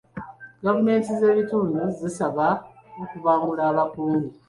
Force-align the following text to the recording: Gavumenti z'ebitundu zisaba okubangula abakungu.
Gavumenti 0.65 1.09
z'ebitundu 1.19 1.79
zisaba 1.99 2.47
okubangula 3.01 3.63
abakungu. 3.71 4.29